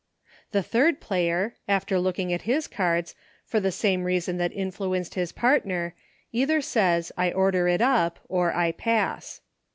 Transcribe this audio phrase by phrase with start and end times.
[0.51, 3.13] The third player, after looking at his cards,
[3.45, 5.93] for the same reason that influ enced his partner,
[6.31, 9.41] either says, a I order it up," or, "I pass."